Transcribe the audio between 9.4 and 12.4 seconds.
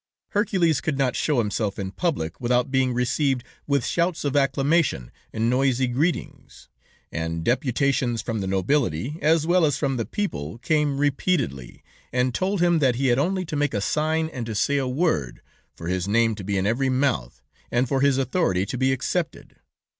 well as from the people, came repeatedly and